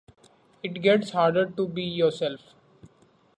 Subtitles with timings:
[0.63, 2.55] It gets harder to be yourself.